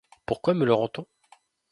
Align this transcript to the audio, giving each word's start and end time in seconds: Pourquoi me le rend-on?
Pourquoi 0.25 0.55
me 0.55 0.65
le 0.65 0.73
rend-on? 0.73 1.05